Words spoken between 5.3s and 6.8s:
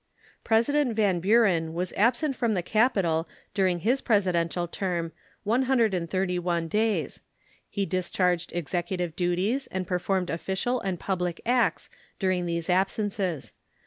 one hundred and thirty one